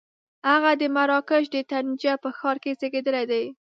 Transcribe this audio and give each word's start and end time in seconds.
هغه 0.49 0.71
د 0.81 0.83
مراکش 0.95 1.43
د 1.51 1.57
طنجه 1.71 2.13
په 2.23 2.29
ښار 2.37 2.57
کې 2.63 2.71
زېږېدلی 2.79 3.23
دی. 3.31 3.45